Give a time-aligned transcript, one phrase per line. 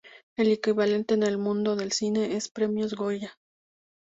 [0.35, 3.37] El equivalente en el mundo del cine es: Premios Goya.